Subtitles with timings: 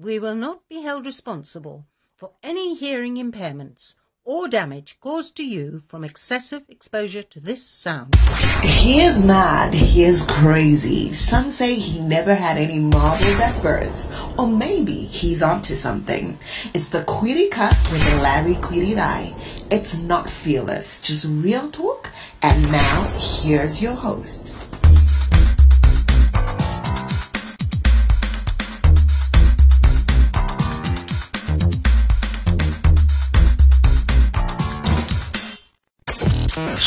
[0.00, 5.82] We will not be held responsible for any hearing impairments or damage caused to you
[5.88, 8.14] from excessive exposure to this sound.
[8.62, 9.74] He is mad.
[9.74, 11.12] He is crazy.
[11.12, 14.38] Some say he never had any marbles at birth.
[14.38, 16.38] Or maybe he's onto something.
[16.74, 19.34] It's the Query Cast with Larry Kwirirayi.
[19.72, 22.08] It's not fearless, just real talk.
[22.40, 23.08] And now,
[23.42, 24.54] here's your host.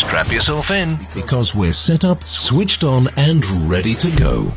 [0.01, 0.97] Strap yourself in.
[1.13, 4.51] because we're set up, switched on, and ready to go.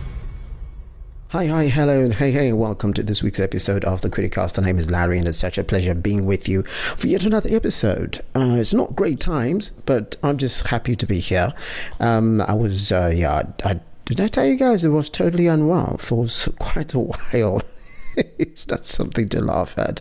[1.29, 4.59] Hi, hi, hello, and hey, hey, welcome to this week's episode of the Criticast.
[4.59, 7.55] My name is Larry, and it's such a pleasure being with you for yet another
[7.55, 8.21] episode.
[8.35, 11.53] Uh, it's not great times, but I'm just happy to be here.
[12.01, 15.99] Um, I was, uh, yeah, I, did I tell you guys I was totally unwell
[15.99, 16.27] for
[16.59, 16.99] quite a
[17.33, 17.63] while?
[18.39, 20.01] it's not something to laugh at.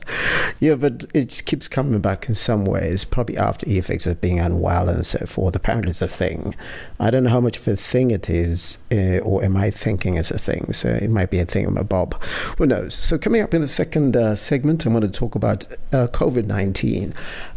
[0.59, 4.39] Yeah, but it just keeps coming back in some ways, probably after effects of being
[4.39, 5.55] unwell and so forth.
[5.55, 6.55] Apparently, it's a thing.
[6.99, 10.17] I don't know how much of a thing it is, uh, or am I thinking
[10.17, 10.73] it's a thing?
[10.73, 12.21] So it might be a thing, my Bob.
[12.57, 12.95] Who knows?
[12.95, 16.45] So, coming up in the second uh, segment, I'm going to talk about uh, COVID
[16.45, 17.13] 19.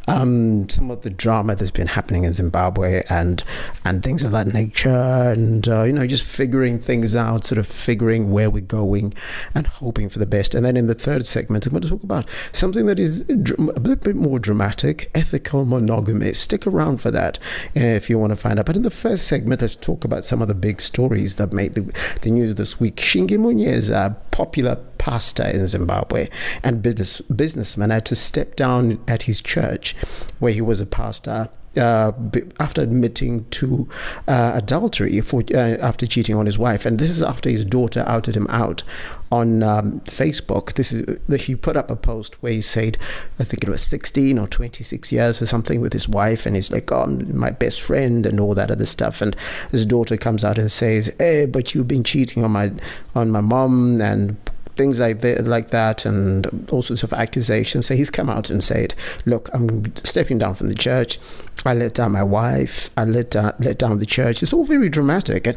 [0.08, 3.42] Um, some of the drama that's been happening in Zimbabwe and
[3.84, 7.66] and things of that nature, and uh, you know, just figuring things out, sort of
[7.66, 9.14] figuring where we're going,
[9.54, 10.54] and hoping for the best.
[10.54, 13.34] And then in the third segment, I'm going to talk about something that is a
[13.34, 16.32] little bit more dramatic: ethical monogamy.
[16.32, 17.38] Stick around for that
[17.76, 18.66] uh, if you want to find out.
[18.66, 21.74] But in the first segment, let's talk about some of the big stories that made
[21.74, 22.96] the, the news this week.
[22.96, 26.28] Shingi Munyeza, popular pastor in Zimbabwe
[26.62, 29.96] and business businessman, had to step down at his church,
[30.40, 31.48] where he was a pastor.
[31.76, 32.12] Uh,
[32.58, 33.88] after admitting to
[34.28, 38.04] uh, adultery for uh, after cheating on his wife, and this is after his daughter
[38.06, 38.82] outed him out
[39.30, 40.74] on um, Facebook.
[40.74, 42.96] This is he put up a post where he said,
[43.38, 46.72] I think it was 16 or 26 years or something with his wife, and he's
[46.72, 49.20] like, "Oh, I'm my best friend," and all that other stuff.
[49.20, 49.36] And
[49.70, 52.72] his daughter comes out and says, "Hey, but you've been cheating on my
[53.14, 54.36] on my mom and."
[54.76, 57.86] Things like that, like that, and all sorts of accusations.
[57.86, 58.94] So he's come out and said,
[59.24, 61.18] "Look, I'm stepping down from the church.
[61.64, 62.90] I let down my wife.
[62.96, 64.42] I let down, let down the church.
[64.42, 65.56] It's all very dramatic.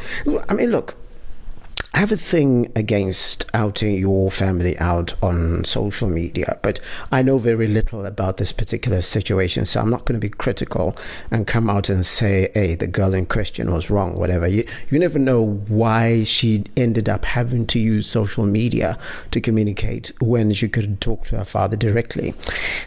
[0.50, 0.96] I mean, look."
[1.92, 6.80] I have a thing against outing your family out on social media, but
[7.12, 10.96] I know very little about this particular situation, so I'm not going to be critical
[11.32, 14.48] and come out and say, hey, the girl in question was wrong, whatever.
[14.48, 18.98] You, you never know why she ended up having to use social media
[19.32, 22.36] to communicate when she could talk to her father directly.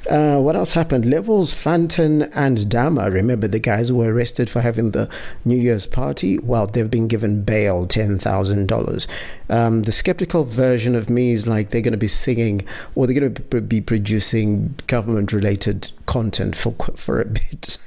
[0.09, 1.05] Uh, what else happened?
[1.07, 5.11] Levels, Fantan, and Dama, remember the guys who were arrested for having the
[5.45, 6.39] New Year's party?
[6.39, 8.92] Well, they've been given bail, $10,000.
[9.49, 13.19] Um, the skeptical version of me is like they're going to be singing or they're
[13.19, 17.79] going to be producing government related content for for a bit.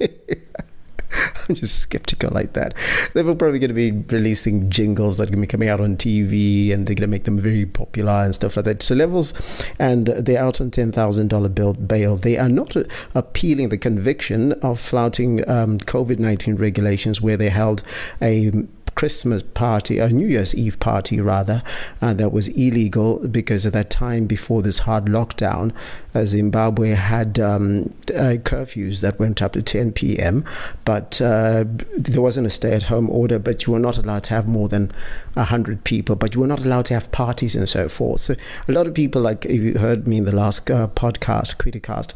[1.48, 2.74] I'm just skeptical like that.
[3.12, 5.96] They're probably going to be releasing jingles that are going to be coming out on
[5.96, 8.82] TV and they're going to make them very popular and stuff like that.
[8.82, 9.32] So levels,
[9.78, 12.16] and they're out on $10,000 bill bail.
[12.16, 17.50] They are not uh, appealing the conviction of flouting um, COVID 19 regulations where they
[17.50, 17.82] held
[18.20, 18.50] a
[18.94, 21.62] Christmas party, a New Year's Eve party rather,
[22.00, 25.72] uh, that was illegal because at that time before this hard lockdown,
[26.14, 30.44] uh, Zimbabwe had um, uh, curfews that went up to 10 p.m.
[30.84, 31.64] But uh,
[31.96, 34.92] there wasn't a stay-at-home order, but you were not allowed to have more than
[35.36, 38.20] hundred people, but you were not allowed to have parties and so forth.
[38.20, 38.36] So
[38.68, 42.12] a lot of people, like you heard me in the last uh, podcast, Criticast,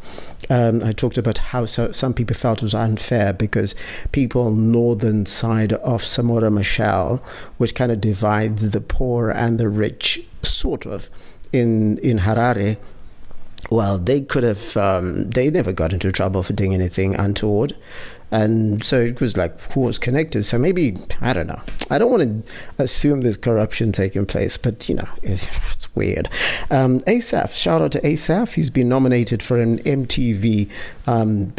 [0.51, 3.75] um, I talked about how so, some people felt it was unfair because
[4.13, 7.21] people on northern side of Samora Machel,
[7.57, 11.09] which kind of divides the poor and the rich, sort of,
[11.53, 12.77] in in Harare.
[13.71, 14.77] Well, they could have.
[14.77, 17.77] Um, they never got into trouble for doing anything untoward,
[18.31, 20.47] and so it was like who was connected.
[20.47, 21.61] So maybe I don't know.
[21.91, 26.29] I don't want to assume there's corruption taking place, but you know it's, it's weird.
[26.71, 28.55] Um, Asaph, shout out to Asaph.
[28.55, 30.71] He's been nominated for an MTV
[31.07, 31.53] um,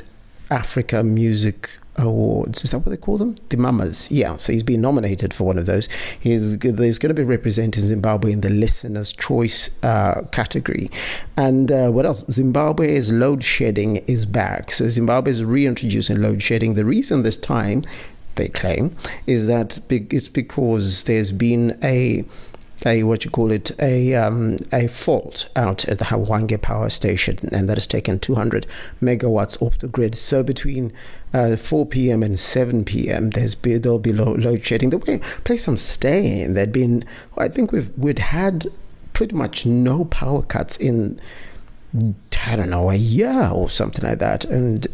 [0.50, 2.63] Africa Music Awards.
[2.63, 3.36] Is that what they call them?
[3.50, 4.10] The Mamas.
[4.10, 4.38] Yeah.
[4.38, 5.90] So he's been nominated for one of those.
[6.19, 10.90] He's there's going to be representing Zimbabwe in the Listener's Choice uh, category.
[11.36, 12.24] And uh, what else?
[12.30, 14.72] Zimbabwe's load shedding is back.
[14.72, 16.75] So Zimbabwe is reintroducing load shedding.
[16.75, 17.84] The reason this time,
[18.36, 18.95] they claim,
[19.28, 22.24] is that it's because there's been a
[22.86, 27.38] a what you call it a um, a fault out at the Hwange power station,
[27.52, 28.66] and that has taken 200
[29.02, 30.16] megawatts off the grid.
[30.16, 30.94] So between
[31.34, 32.24] uh, 4 p.m.
[32.24, 34.90] and 7 p.m., there's be, there'll be load, load shedding.
[34.90, 37.06] The place I'm staying, there'd been
[37.38, 38.68] I think we've we'd had
[39.14, 41.20] pretty much no power cuts in,
[42.48, 44.46] I don't know, a year or something like that.
[44.46, 44.88] And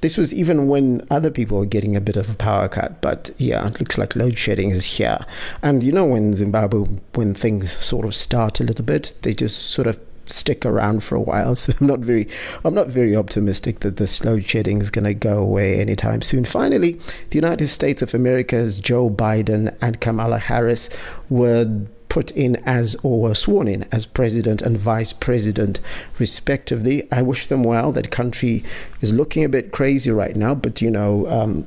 [0.00, 3.00] this was even when other people were getting a bit of a power cut.
[3.00, 5.18] But yeah, it looks like load shedding is here.
[5.62, 6.80] And you know, when Zimbabwe,
[7.14, 11.16] when things sort of start a little bit, they just sort of stick around for
[11.16, 11.54] a while.
[11.58, 12.28] So I'm not very,
[12.64, 16.44] I'm not very optimistic that this load shedding is going to go away anytime soon.
[16.44, 20.88] Finally, the United States of America's Joe Biden and Kamala Harris
[21.28, 21.64] were
[22.08, 25.80] put in as or were sworn in as president and vice president,
[26.18, 27.06] respectively.
[27.12, 27.92] I wish them well.
[27.92, 28.64] That country
[29.00, 31.28] is looking a bit crazy right now, but you know.
[31.28, 31.66] Um,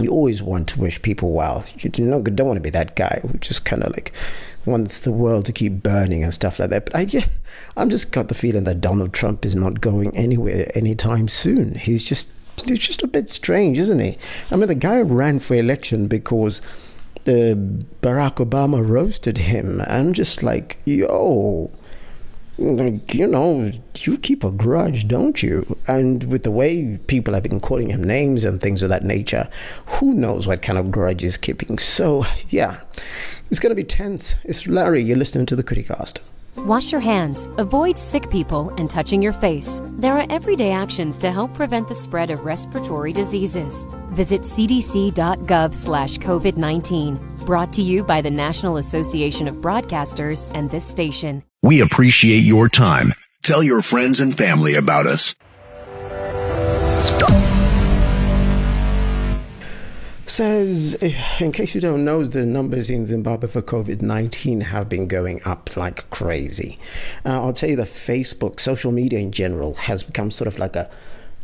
[0.00, 1.64] you always want to wish people well.
[1.78, 4.12] You don't, want to be that guy who just kind of like
[4.66, 6.86] wants the world to keep burning and stuff like that.
[6.86, 7.26] But I, yeah,
[7.76, 11.74] I'm just got the feeling that Donald Trump is not going anywhere anytime soon.
[11.74, 12.28] He's just
[12.66, 14.18] he's just a bit strange, isn't he?
[14.50, 16.60] I mean, the guy ran for election because
[17.26, 17.54] uh,
[18.02, 19.80] Barack Obama roasted him.
[19.86, 21.70] I'm just like, yo,
[22.58, 25.76] like, you know, you keep a grudge, don't you?
[25.86, 29.48] And with the way people have been calling him names and things of that nature,
[29.86, 31.78] who knows what kind of grudge he's keeping?
[31.78, 32.82] So, yeah,
[33.50, 34.36] it's going to be tense.
[34.44, 35.02] It's Larry.
[35.02, 36.20] You're listening to the Criticast.
[36.58, 39.82] Wash your hands, avoid sick people, and touching your face.
[39.98, 43.86] There are everyday actions to help prevent the spread of respiratory diseases.
[44.10, 47.36] Visit cdc.gov slash COVID 19.
[47.44, 51.42] Brought to you by the National Association of Broadcasters and this station.
[51.62, 53.12] We appreciate your time.
[53.42, 55.34] Tell your friends and family about us.
[60.26, 60.94] Says,
[61.40, 65.42] in case you don't know, the numbers in Zimbabwe for COVID 19 have been going
[65.44, 66.78] up like crazy.
[67.24, 70.76] Uh, I'll tell you that Facebook, social media in general, has become sort of like
[70.76, 70.90] a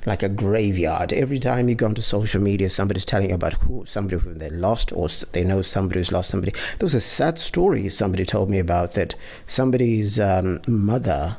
[0.07, 1.13] like a graveyard.
[1.13, 4.51] Every time you go onto social media, somebody's telling you about who somebody who they
[4.51, 6.53] lost, or they know somebody who's lost somebody.
[6.53, 9.15] There was a sad story somebody told me about that
[9.47, 11.37] somebody's um, mother.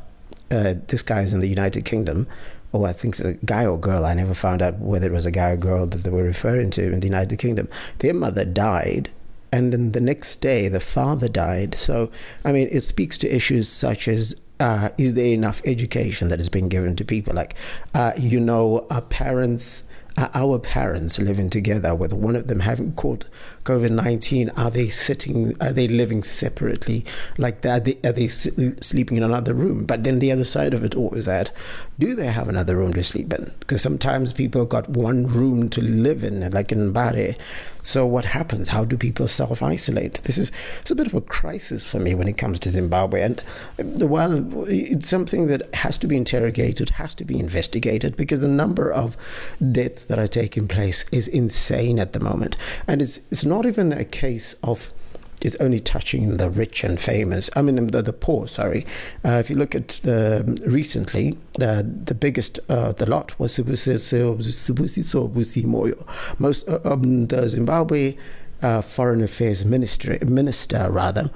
[0.52, 2.28] Uh, this guy's in the United Kingdom
[2.72, 4.06] or I think it's a guy or girl.
[4.06, 6.70] I never found out whether it was a guy or girl that they were referring
[6.72, 7.68] to in the United Kingdom.
[8.00, 9.10] Their mother died,
[9.52, 11.76] and then the next day the father died.
[11.76, 12.10] So,
[12.46, 16.50] I mean, it speaks to issues such as uh, is there enough education that is
[16.50, 17.34] being given to people?
[17.34, 17.56] Like,
[17.94, 19.84] uh, you know, our parents
[20.18, 23.26] our parents living together with one of them having caught
[23.64, 24.50] COVID 19?
[24.52, 27.06] Are they sitting, are they living separately
[27.38, 27.72] like that?
[27.72, 29.86] Are they, are they sleeping in another room?
[29.86, 31.52] But then the other side of it all is that
[32.00, 33.52] do they have another room to sleep in?
[33.60, 37.38] Because sometimes people got one room to live in, like in Mbare.
[37.84, 38.70] So what happens?
[38.70, 40.22] How do people self-isolate?
[40.24, 40.52] This is
[40.82, 43.44] it's a bit of a crisis for me when it comes to Zimbabwe, and
[43.78, 48.92] well, it's something that has to be interrogated, has to be investigated, because the number
[48.92, 49.18] of
[49.72, 52.56] deaths that are taking place is insane at the moment,
[52.88, 54.92] and it's it's not even a case of
[55.46, 57.50] is only touching the rich and famous.
[57.56, 58.48] I mean, the, the poor.
[58.48, 58.86] Sorry.
[59.24, 64.38] Uh, if you look at the recently, uh, the biggest uh, the lot was Sibusiso
[65.66, 66.40] Moyo.
[66.40, 68.16] Most uh, um, the Zimbabwe.
[68.64, 71.32] Uh, Foreign Affairs Minister, Minister rather,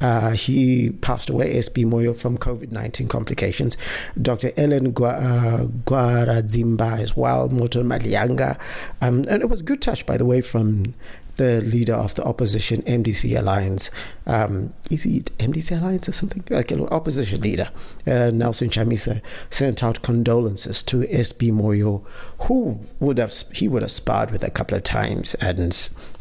[0.00, 3.76] uh, he passed away, SB Moyo, from COVID 19 complications.
[4.22, 4.52] Dr.
[4.56, 8.56] Ellen Gwaradzimba as well, Morton Malianga.
[9.00, 10.94] Um, and it was good touch, by the way, from
[11.38, 13.90] the leader of the opposition MDC alliance.
[14.26, 16.44] Um, is it MDC alliance or something?
[16.50, 17.70] Like an opposition leader,
[18.06, 22.04] uh, Nelson Chamisa, sent out condolences to SB Moyo,
[22.40, 25.58] who would have he would have sparred with a couple of times, and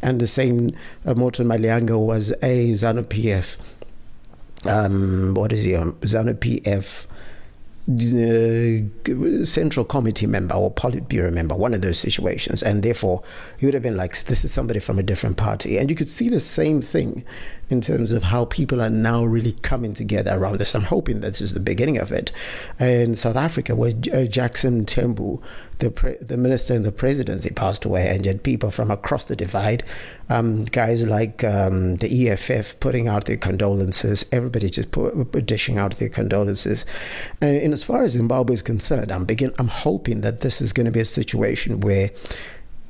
[0.01, 0.71] and the same
[1.05, 3.57] uh, Morton Malianga was a ZANU PF.
[4.65, 5.75] Um, what is he?
[5.75, 7.07] Um, ZANU PF
[7.89, 13.23] uh, central committee member or politburo member, one of those situations, and therefore
[13.57, 16.09] he would have been like, "This is somebody from a different party," and you could
[16.09, 17.23] see the same thing
[17.69, 20.73] in terms of how people are now really coming together around this.
[20.73, 22.31] I'm hoping that this is the beginning of it.
[22.79, 25.41] In South Africa, where uh, Jackson Mthembu,
[25.79, 29.35] the pre- the minister in the presidency, passed away, and yet people from across the
[29.35, 29.83] divide,
[30.29, 35.97] um, guys like um, the EFF putting out their condolences, everybody just put, dishing out
[35.97, 36.85] their condolences.
[37.41, 40.85] And, as far as Zimbabwe is concerned, I'm begin I'm hoping that this is going
[40.85, 42.11] to be a situation where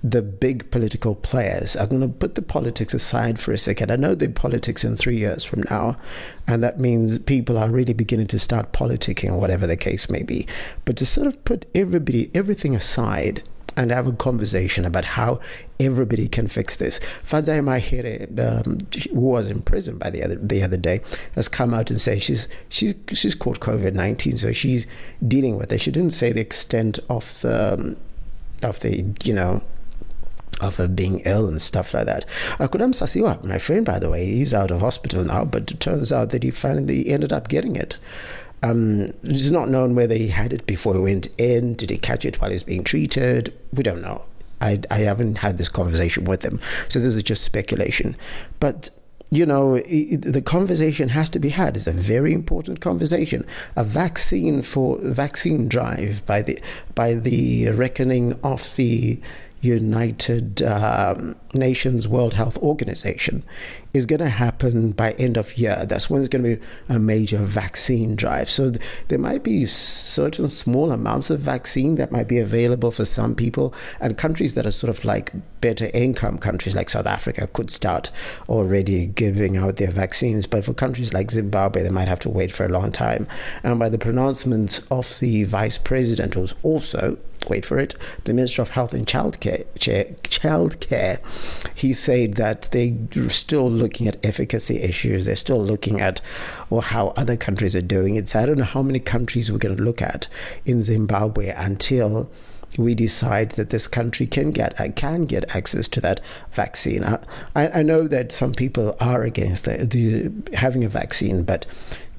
[0.03, 1.75] the big political players.
[1.75, 3.91] I'm going to put the politics aside for a second.
[3.91, 5.97] I know the politics in three years from now,
[6.45, 10.47] and that means people are really beginning to start politicking, whatever the case may be.
[10.85, 13.43] But to sort of put everybody, everything aside
[13.75, 15.39] and have a conversation about how
[15.79, 16.99] everybody can fix this.
[17.25, 18.79] Fadzayi Mahere, um,
[19.11, 21.01] who was in prison by the other the other day,
[21.35, 24.87] has come out and said she's she's she's caught COVID nineteen, so she's
[25.25, 25.79] dealing with it.
[25.79, 27.97] She didn't say the extent of the um,
[28.63, 29.63] of the you know
[30.61, 32.25] of her being ill and stuff like that.
[32.59, 36.11] Akudam Sasiwa, my friend, by the way, he's out of hospital now, but it turns
[36.11, 37.97] out that he finally ended up getting it.
[38.63, 41.75] Um, it's not known whether he had it before he went in.
[41.75, 43.53] Did he catch it while he was being treated?
[43.71, 44.23] We don't know.
[44.59, 46.59] I, I haven't had this conversation with him,
[46.89, 48.15] so this is just speculation.
[48.59, 48.89] But
[49.29, 51.75] you know, it, the conversation has to be had.
[51.75, 53.45] It's a very important conversation.
[53.75, 56.59] A vaccine for vaccine drive by the
[56.95, 59.19] by the reckoning of the
[59.61, 63.43] United um, Nations World Health Organization
[63.93, 65.85] is going to happen by end of year.
[65.87, 68.49] That's when it's going to be a major vaccine drive.
[68.49, 73.05] So th- there might be certain small amounts of vaccine that might be available for
[73.05, 77.47] some people, and countries that are sort of like better income countries like South Africa
[77.47, 78.11] could start
[78.47, 80.45] already giving out their vaccines.
[80.45, 83.27] But for countries like Zimbabwe, they might have to wait for a long time.
[83.63, 87.17] And by the pronouncement of the vice president, who's also
[87.49, 91.19] wait for it, the Minister of Health and Child Care, Child Care,
[91.75, 95.25] he said that they're still looking at efficacy issues.
[95.25, 96.21] They're still looking at
[96.69, 98.29] or how other countries are doing it.
[98.29, 100.27] So I don't know how many countries we're going to look at
[100.65, 102.31] in Zimbabwe until
[102.77, 106.19] we decide that this country can get uh, can get access to that
[106.51, 107.03] vaccine.
[107.03, 107.19] I,
[107.55, 111.65] I know that some people are against the, the, having a vaccine, but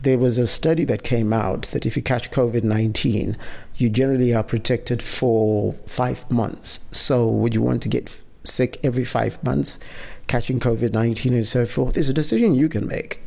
[0.03, 3.37] there was a study that came out that if you catch COVID 19,
[3.79, 6.81] you generally are protected for five months.
[6.91, 9.79] So, would you want to get sick every five months,
[10.27, 11.97] catching COVID 19 and so forth?
[11.97, 13.23] It's a decision you can make.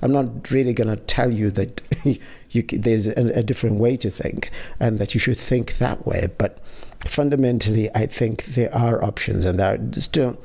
[0.00, 1.82] I'm not really going to tell you that
[2.50, 6.28] you, there's a, a, different way to think and that you should think that way.
[6.38, 6.60] But
[7.00, 10.38] fundamentally, I think there are options and there are still,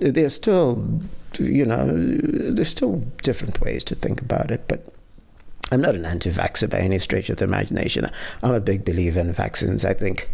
[0.00, 1.00] there's still,
[1.38, 4.68] you know, there's still different ways to think about it.
[4.68, 4.92] But
[5.70, 8.10] I'm not an anti vaxxer by any stretch of the imagination.
[8.42, 9.84] I'm a big believer in vaccines.
[9.84, 10.30] I think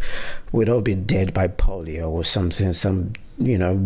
[0.53, 3.77] we'd all be dead by polio or something, some, you know,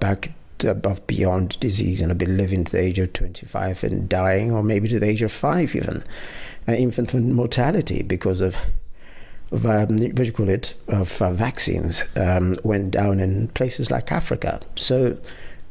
[0.00, 0.32] back
[0.64, 4.62] above beyond disease and I'd be living to the age of 25 and dying, or
[4.62, 6.02] maybe to the age of five even.
[6.66, 8.56] Uh, infant mortality because of
[9.50, 14.12] of um, what you call it of uh, vaccines um, went down in places like
[14.12, 14.60] Africa.
[14.76, 15.18] So,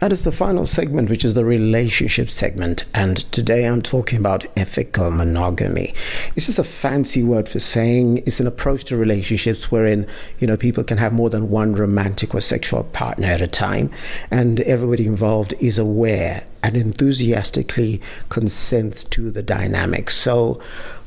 [0.00, 2.84] That is the final segment, which is the relationship segment.
[2.94, 5.94] And today I'm talking about ethical monogamy.
[6.36, 10.06] It's just a fancy word for saying it's an approach to relationships wherein,
[10.38, 13.90] you know, people can have more than one romantic or sexual partner at a time.
[14.30, 20.10] And everybody involved is aware and enthusiastically consents to the dynamic.
[20.10, 20.60] So,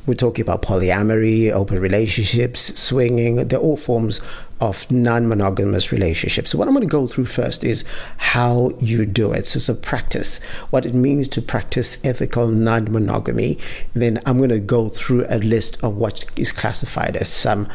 [0.04, 3.36] we're talking about polyamory, open relationships, swinging.
[3.36, 4.20] They're all forms
[4.60, 6.50] of non monogamous relationships.
[6.50, 7.84] So, what I'm going to go through first is
[8.16, 9.46] how you do it.
[9.46, 10.38] So, a practice,
[10.70, 13.58] what it means to practice ethical non monogamy.
[13.94, 17.68] Then, I'm going to go through a list of what is classified as some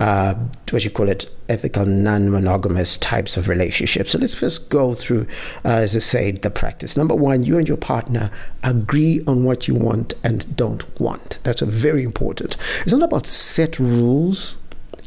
[0.00, 0.34] uh,
[0.70, 4.12] what you call it, ethical non-monogamous types of relationships.
[4.12, 5.26] So let's first go through,
[5.64, 6.96] uh, as I say, the practice.
[6.96, 8.30] Number one, you and your partner
[8.62, 11.38] agree on what you want and don't want.
[11.42, 12.56] That's very important.
[12.82, 14.56] It's not about set rules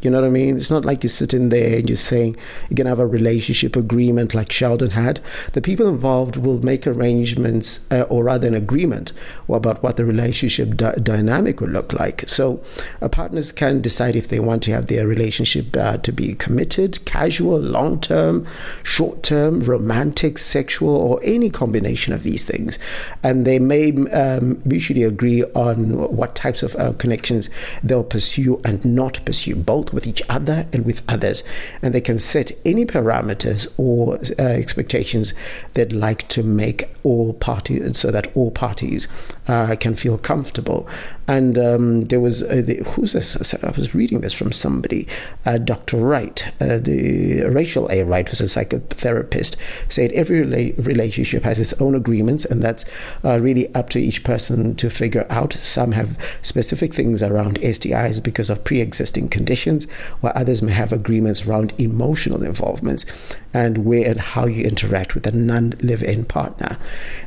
[0.01, 0.57] you know what I mean?
[0.57, 2.35] It's not like you're sitting there and you're saying
[2.69, 5.19] you're going to have a relationship agreement like Sheldon had.
[5.53, 9.11] The people involved will make arrangements, uh, or rather, an agreement
[9.47, 12.27] about what the relationship di- dynamic will look like.
[12.27, 12.63] So,
[13.01, 17.03] uh, partners can decide if they want to have their relationship uh, to be committed,
[17.05, 18.47] casual, long term,
[18.83, 22.79] short term, romantic, sexual, or any combination of these things.
[23.23, 27.49] And they may um, mutually agree on what types of uh, connections
[27.83, 31.43] they'll pursue and not pursue, both with each other and with others.
[31.81, 35.33] And they can set any parameters or uh, expectations
[35.73, 39.07] they'd like to make all parties so that all parties
[39.47, 40.87] uh, can feel comfortable.
[41.31, 43.53] And um, there was, uh, the, who's this?
[43.63, 45.07] I was reading this from somebody,
[45.45, 45.95] uh, Dr.
[45.95, 48.03] Wright, uh, the Rachel A.
[48.03, 49.55] Wright was a psychotherapist,
[49.87, 52.83] said every rela- relationship has its own agreements, and that's
[53.23, 55.53] uh, really up to each person to figure out.
[55.53, 60.91] Some have specific things around STIs because of pre existing conditions while others may have
[60.91, 63.05] agreements around emotional involvements
[63.53, 66.77] and where and how you interact with a non live in partner.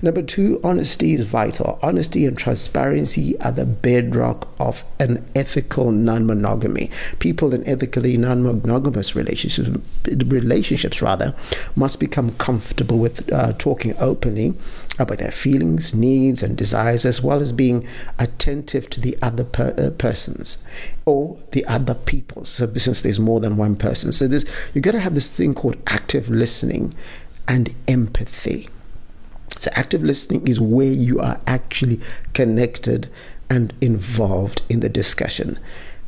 [0.02, 1.78] Number two, honesty is vital.
[1.82, 6.90] Honesty and transparency are the bedrock of an ethical non monogamy.
[7.18, 9.70] People in ethically non monogamous relationships,
[10.06, 11.34] relationships rather,
[11.76, 14.54] must become comfortable with uh, talking openly
[14.98, 17.86] about their feelings, needs, and desires, as well as being
[18.18, 20.58] attentive to the other per, uh, persons
[21.04, 22.44] or the other people.
[22.44, 25.54] So, since there's more than one person, so there's you got to have this thing
[25.54, 26.94] called active listening
[27.48, 28.68] and empathy.
[29.58, 32.00] So, active listening is where you are actually
[32.32, 33.08] connected
[33.50, 35.58] and involved in the discussion.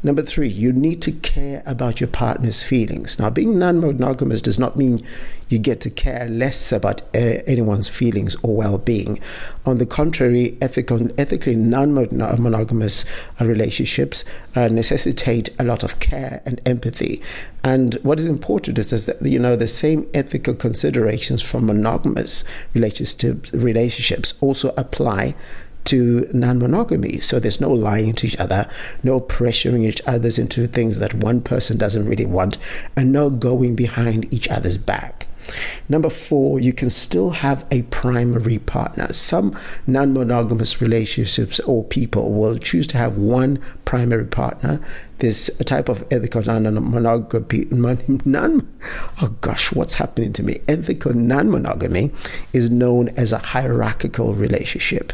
[0.02, 3.18] Number three, you need to care about your partner's feelings.
[3.18, 5.04] Now, being non monogamous does not mean
[5.48, 9.18] you get to care less about uh, anyone's feelings or well being.
[9.64, 13.04] On the contrary, ethical, ethically non monogamous
[13.40, 14.24] uh, relationships
[14.54, 17.22] uh, necessitate a lot of care and empathy.
[17.64, 22.44] And what is important is, is that, you know, the same ethical considerations from monogamous
[22.74, 25.34] relationships, relationships also apply
[25.86, 27.20] to non monogamy.
[27.20, 28.68] So there's no lying to each other,
[29.02, 32.58] no pressuring each others into things that one person doesn't really want,
[32.96, 35.26] and no going behind each other's back.
[35.88, 39.12] Number four, you can still have a primary partner.
[39.12, 44.80] Some non monogamous relationships or people will choose to have one primary partner.
[45.18, 47.66] There's a type of ethical non monogamy.
[47.70, 48.76] Non,
[49.22, 50.60] oh gosh, what's happening to me?
[50.68, 52.10] Ethical non monogamy
[52.52, 55.12] is known as a hierarchical relationship.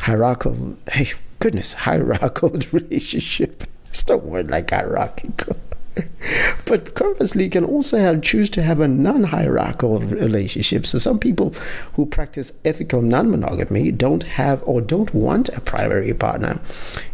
[0.00, 3.64] Hierarchical, hey, goodness, hierarchical relationship.
[3.88, 5.56] It's not word like hierarchical.
[6.66, 10.86] but conversely, you can also have, choose to have a non hierarchical relationship.
[10.86, 11.54] So, some people
[11.94, 16.60] who practice ethical non monogamy don't have or don't want a primary partner.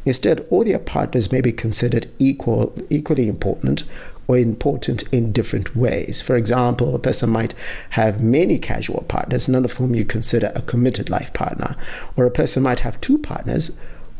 [0.05, 3.83] Instead, all their partners may be considered equal, equally important
[4.27, 6.23] or important in different ways.
[6.23, 7.53] For example, a person might
[7.91, 11.77] have many casual partners, none of whom you consider a committed life partner,
[12.17, 13.73] or a person might have two partners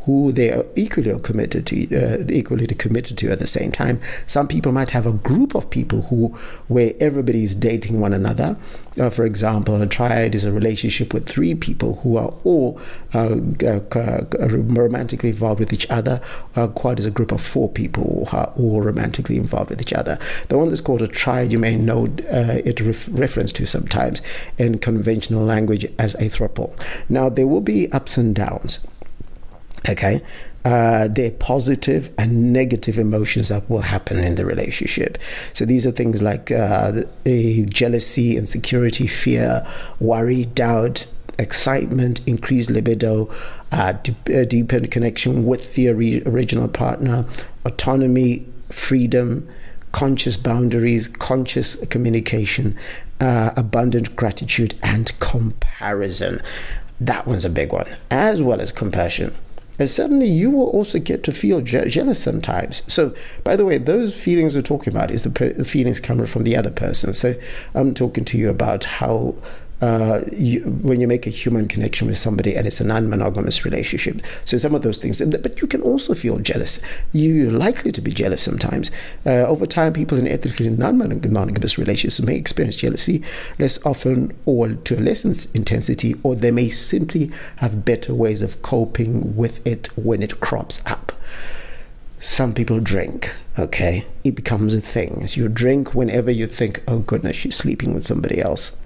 [0.05, 3.99] who they are equally committed to, uh, equally committed to at the same time.
[4.25, 6.29] Some people might have a group of people who,
[6.67, 8.57] where everybody is dating one another.
[8.99, 12.79] Uh, for example, a triad is a relationship with three people who are all
[13.13, 13.39] uh,
[13.95, 16.19] uh romantically involved with each other.
[16.55, 19.93] A quad is a group of four people who are all romantically involved with each
[19.93, 20.17] other.
[20.49, 24.21] The one that's called a triad, you may know uh, it ref- reference to sometimes
[24.57, 26.73] in conventional language as a throuple.
[27.07, 28.85] Now, there will be ups and downs
[29.89, 30.21] okay
[30.63, 35.17] uh, there are positive and negative emotions that will happen in the relationship.
[35.53, 39.65] So these are things like uh, jealousy, insecurity, fear,
[39.99, 41.07] worry, doubt,
[41.39, 43.33] excitement, increased libido,
[43.71, 43.93] uh,
[44.31, 47.25] uh deeper connection with the original partner,
[47.65, 49.49] autonomy, freedom,
[49.91, 52.77] conscious boundaries, conscious communication,
[53.19, 56.39] uh, abundant gratitude, and comparison.
[56.99, 59.33] That one's a big one, as well as compassion
[59.81, 62.83] and suddenly you will also get to feel je- jealous sometimes.
[62.85, 66.27] So, by the way, those feelings we're talking about is the, per- the feelings coming
[66.27, 67.15] from the other person.
[67.15, 67.33] So,
[67.73, 69.33] I'm talking to you about how
[69.81, 74.21] uh, you, when you make a human connection with somebody and it's a non-monogamous relationship.
[74.45, 76.79] So some of those things, but you can also feel jealous.
[77.11, 78.91] You're likely to be jealous sometimes.
[79.25, 83.23] Uh, over time, people in ethically non-monogamous relationships may experience jealousy
[83.57, 88.61] less often or to a less intensity, or they may simply have better ways of
[88.61, 91.11] coping with it when it crops up
[92.23, 96.99] some people drink okay it becomes a thing so you drink whenever you think oh
[96.99, 98.77] goodness she's sleeping with somebody else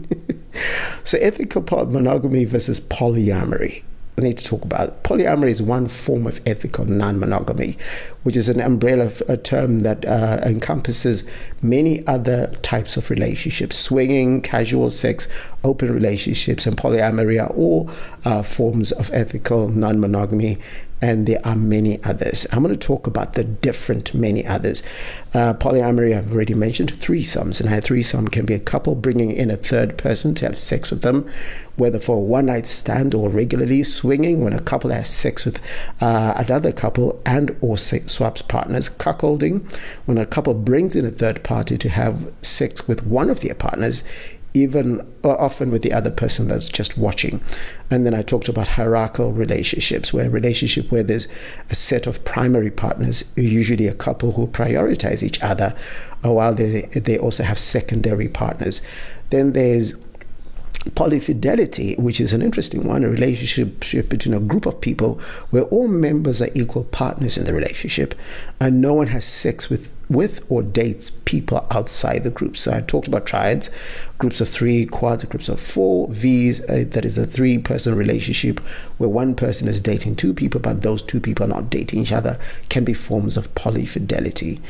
[1.04, 3.82] so ethical monogamy versus polyamory.
[4.16, 5.02] We need to talk about it.
[5.04, 7.78] polyamory is one form of ethical non-monogamy,
[8.24, 11.24] which is an umbrella term that uh, encompasses
[11.62, 15.28] many other types of relationships: swinging, casual sex,
[15.64, 17.90] open relationships, and polyamory are all
[18.26, 20.58] uh, forms of ethical non-monogamy
[21.02, 22.46] and there are many others.
[22.52, 24.84] I'm going to talk about the different many others.
[25.34, 27.60] Uh, polyamory, I've already mentioned, threesomes.
[27.60, 30.90] And a threesome can be a couple bringing in a third person to have sex
[30.90, 31.28] with them,
[31.74, 35.60] whether for a one night stand or regularly swinging when a couple has sex with
[36.00, 39.68] uh, another couple and or swaps partners, cuckolding
[40.06, 43.54] when a couple brings in a third party to have sex with one of their
[43.54, 44.04] partners
[44.54, 47.40] even or often with the other person that's just watching.
[47.90, 51.28] And then I talked about hierarchical relationships, where a relationship where there's
[51.70, 55.74] a set of primary partners, usually a couple who prioritize each other,
[56.24, 58.82] uh, while they, they also have secondary partners.
[59.30, 59.96] Then there's
[60.90, 65.88] polyfidelity, which is an interesting one, a relationship between a group of people where all
[65.88, 68.14] members are equal partners in the relationship
[68.60, 72.56] and no one has sex with with or dates people outside the group.
[72.56, 73.70] So I talked about triads,
[74.18, 76.60] groups of three, quads, groups of four, V's.
[76.68, 78.60] Uh, that is a three person relationship
[78.98, 82.12] where one person is dating two people, but those two people are not dating each
[82.12, 84.60] other, can be forms of polyfidelity.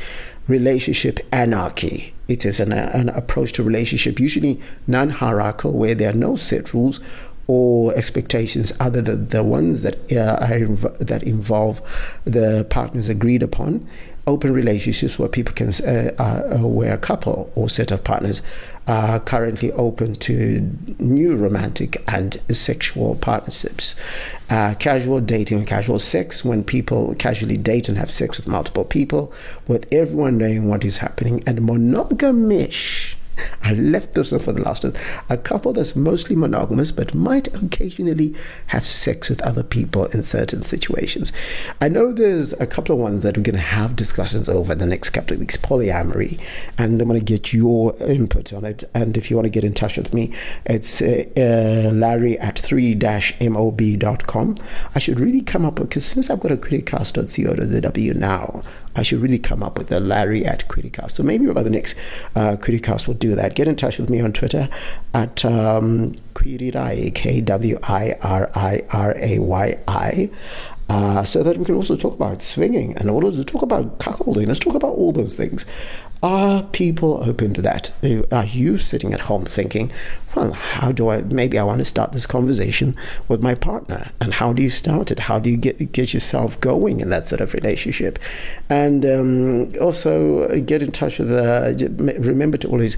[0.47, 2.13] Relationship anarchy.
[2.27, 6.73] It is an, an approach to relationship, usually non hierarchical, where there are no set
[6.73, 6.99] rules
[7.47, 10.65] or expectations other than the ones that uh, are
[11.03, 11.81] that involve
[12.23, 13.87] the partners agreed upon.
[14.25, 18.41] Open relationships where people can, uh, uh, where a couple or set of partners
[18.87, 23.95] are currently open to new romantic and sexual partnerships.
[24.49, 28.85] Uh, casual dating and casual sex, when people casually date and have sex with multiple
[28.85, 29.33] people,
[29.67, 33.15] with everyone knowing what is happening, and monogamish
[33.63, 34.93] I left this one for the last one.
[35.29, 38.35] A couple that's mostly monogamous but might occasionally
[38.67, 41.31] have sex with other people in certain situations.
[41.81, 44.85] I know there's a couple of ones that we're going to have discussions over the
[44.85, 46.39] next couple of weeks polyamory,
[46.77, 48.83] and I'm going to get your input on it.
[48.93, 50.33] And if you want to get in touch with me,
[50.65, 54.57] it's uh, uh, Larry at 3 mob.com.
[54.95, 58.63] I should really come up because since I've got a criticast.co.zw now,
[58.95, 61.11] I should really come up with a Larry at Criticast.
[61.11, 61.95] So maybe by the next
[62.35, 63.55] uh, Criticast we'll do that.
[63.55, 64.69] Get in touch with me on Twitter
[65.13, 70.29] at um, Kwirirayi, K W I R I R A Y I.
[70.89, 73.97] Uh, so that we can also talk about swinging and all of also talk about
[73.99, 74.47] cuckolding.
[74.47, 75.65] Let's talk about all those things.
[76.21, 77.91] Are people open to that?
[78.31, 79.91] Are you sitting at home thinking,
[80.35, 82.95] well, how do I, maybe I want to start this conversation
[83.27, 84.09] with my partner?
[84.21, 85.19] And how do you start it?
[85.19, 88.19] How do you get, get yourself going in that sort of relationship?
[88.69, 91.73] And um, also get in touch with, uh,
[92.19, 92.97] remember to always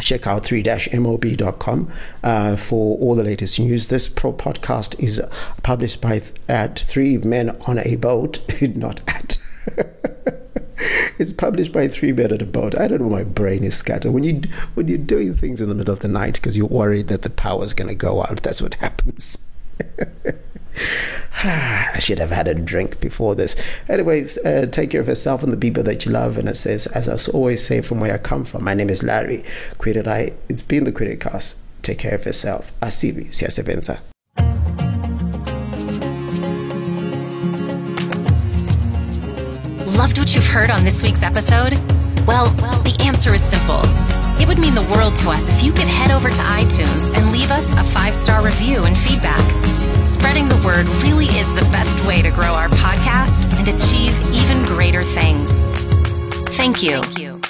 [0.00, 3.88] check out 3-mob.com uh, for all the latest news.
[3.88, 5.22] This pro podcast is
[5.62, 8.40] published by at three men on a boat,
[8.76, 9.38] not at.
[11.18, 12.78] it's published by Three Men at a Boat.
[12.78, 13.08] I don't know.
[13.08, 14.12] My brain is scattered.
[14.12, 14.42] When you
[14.74, 17.30] when you're doing things in the middle of the night because you're worried that the
[17.30, 19.38] power's going to go out, that's what happens.
[21.98, 23.56] I should have had a drink before this.
[23.88, 26.38] Anyways, uh, take care of yourself and the people that you love.
[26.38, 29.02] And it says, as I always say from where I come from, my name is
[29.02, 29.42] Larry.
[29.84, 30.32] I.
[30.48, 31.56] It's been the Criticast.
[31.82, 32.72] Take care of yourself.
[32.80, 34.00] Asibi, siyasebenza.
[39.96, 41.72] Loved what you've heard on this week's episode?
[42.28, 42.50] Well,
[42.84, 43.82] the answer is simple.
[44.40, 47.32] It would mean the world to us if you could head over to iTunes and
[47.32, 49.44] leave us a five star review and feedback.
[50.06, 54.64] Spreading the word really is the best way to grow our podcast and achieve even
[54.64, 55.60] greater things.
[56.56, 57.02] Thank you.
[57.02, 57.47] Thank you.